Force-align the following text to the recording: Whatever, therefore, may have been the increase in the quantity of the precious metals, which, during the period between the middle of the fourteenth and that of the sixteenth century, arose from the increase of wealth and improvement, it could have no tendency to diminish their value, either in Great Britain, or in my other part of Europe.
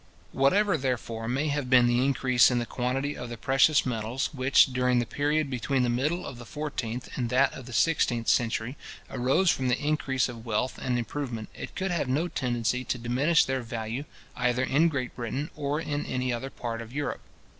Whatever, 0.31 0.77
therefore, 0.77 1.27
may 1.27 1.49
have 1.49 1.69
been 1.69 1.85
the 1.85 2.03
increase 2.03 2.49
in 2.49 2.57
the 2.57 2.65
quantity 2.65 3.15
of 3.15 3.29
the 3.29 3.37
precious 3.37 3.85
metals, 3.85 4.31
which, 4.33 4.73
during 4.73 4.97
the 4.97 5.05
period 5.05 5.47
between 5.47 5.83
the 5.83 5.89
middle 5.91 6.25
of 6.25 6.39
the 6.39 6.45
fourteenth 6.47 7.07
and 7.15 7.29
that 7.29 7.53
of 7.53 7.67
the 7.67 7.71
sixteenth 7.71 8.27
century, 8.27 8.77
arose 9.11 9.51
from 9.51 9.67
the 9.67 9.77
increase 9.77 10.27
of 10.27 10.43
wealth 10.43 10.79
and 10.79 10.97
improvement, 10.97 11.49
it 11.53 11.75
could 11.75 11.91
have 11.91 12.09
no 12.09 12.27
tendency 12.27 12.83
to 12.83 12.97
diminish 12.97 13.45
their 13.45 13.61
value, 13.61 14.05
either 14.35 14.63
in 14.63 14.89
Great 14.89 15.15
Britain, 15.15 15.51
or 15.55 15.79
in 15.79 16.07
my 16.19 16.31
other 16.33 16.49
part 16.49 16.81
of 16.81 16.91
Europe. 16.91 17.21